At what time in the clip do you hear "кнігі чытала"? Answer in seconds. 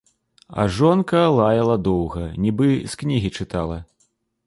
3.03-3.83